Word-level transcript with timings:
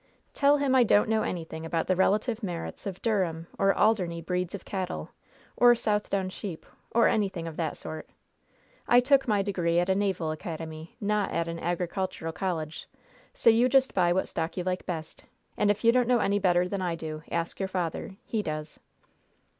Tell 0.33 0.57
him 0.57 0.73
I 0.73 0.81
don't 0.81 1.09
know 1.09 1.21
anything 1.21 1.63
about 1.63 1.85
the 1.85 1.95
relative 1.95 2.41
merits 2.41 2.87
of 2.87 2.99
Durham 3.03 3.45
or 3.59 3.77
Alderney 3.77 4.19
breeds 4.19 4.55
of 4.55 4.65
cattle, 4.65 5.11
or 5.55 5.75
Southdown 5.75 6.29
sheep, 6.31 6.65
or 6.89 7.07
anything 7.07 7.47
of 7.47 7.55
that 7.57 7.77
sort. 7.77 8.09
I 8.87 8.99
took 8.99 9.27
my 9.27 9.43
degree 9.43 9.77
at 9.79 9.89
a 9.89 9.93
naval 9.93 10.31
academy, 10.31 10.95
not 10.99 11.29
at 11.31 11.47
an 11.47 11.59
agricultural 11.59 12.33
college. 12.33 12.87
So 13.35 13.51
you 13.51 13.69
just 13.69 13.93
buy 13.93 14.11
what 14.11 14.27
stock 14.27 14.57
you 14.57 14.63
like 14.63 14.87
best, 14.87 15.23
and 15.55 15.69
if 15.69 15.83
you 15.83 15.91
don't 15.91 16.07
know 16.07 16.17
any 16.17 16.39
better 16.39 16.67
than 16.67 16.81
I 16.81 16.95
do, 16.95 17.21
ask 17.31 17.59
your 17.59 17.69
father. 17.69 18.15
He 18.25 18.41
does.' 18.41 18.79